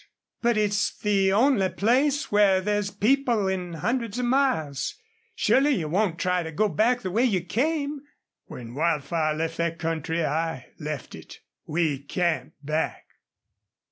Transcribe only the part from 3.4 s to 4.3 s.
in hundreds of